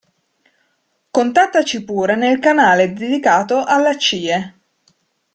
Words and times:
Contattaci 1.11 1.83
pure 1.83 2.15
nel 2.15 2.39
canale 2.39 2.91
dedicato 2.91 3.63
alla 3.63 3.95
CIE. 3.95 4.55